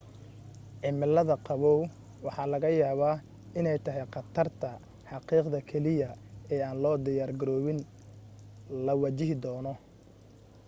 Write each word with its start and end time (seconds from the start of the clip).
cimilada 0.83 1.35
qabow 1.47 1.79
waxaa 2.25 2.51
laga 2.53 2.69
yaaba 2.81 3.09
iney 3.59 3.77
tahay 3.85 4.05
qatarta 4.15 4.69
xaqiiqda 5.09 5.59
keliya 5.69 6.09
ee 6.53 6.61
aan 6.67 6.77
loo 6.83 6.95
diyaar 7.05 7.31
garoobin 7.39 7.79
la 8.85 8.93
wajahi 9.01 9.35
doono 9.43 9.73